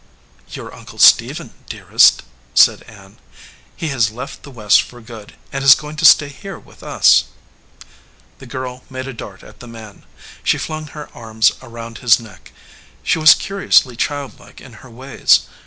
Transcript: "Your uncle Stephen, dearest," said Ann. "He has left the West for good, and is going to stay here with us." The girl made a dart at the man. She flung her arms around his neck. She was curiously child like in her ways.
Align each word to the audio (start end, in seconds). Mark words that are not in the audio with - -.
"Your 0.49 0.73
uncle 0.73 0.97
Stephen, 0.97 1.53
dearest," 1.69 2.23
said 2.55 2.81
Ann. 2.87 3.19
"He 3.75 3.89
has 3.89 4.09
left 4.09 4.41
the 4.41 4.49
West 4.49 4.81
for 4.81 4.99
good, 4.99 5.35
and 5.53 5.63
is 5.63 5.75
going 5.75 5.95
to 5.97 6.05
stay 6.05 6.29
here 6.29 6.57
with 6.57 6.81
us." 6.81 7.25
The 8.39 8.47
girl 8.47 8.83
made 8.89 9.07
a 9.07 9.13
dart 9.13 9.43
at 9.43 9.59
the 9.59 9.67
man. 9.67 10.03
She 10.43 10.57
flung 10.57 10.87
her 10.87 11.07
arms 11.13 11.51
around 11.61 11.99
his 11.99 12.19
neck. 12.19 12.51
She 13.03 13.19
was 13.19 13.35
curiously 13.35 13.95
child 13.95 14.39
like 14.39 14.59
in 14.59 14.73
her 14.81 14.89
ways. 14.89 15.41